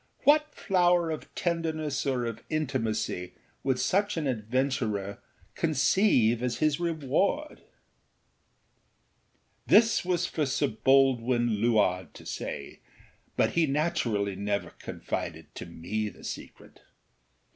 [0.23, 5.19] What flower of tenderness or of intimacy would such an adventurer
[5.53, 7.61] conceive as his reward?
[9.67, 12.79] This was for Sir Baldwin Luard to say;
[13.37, 16.79] but he naturally never confided to me the secret.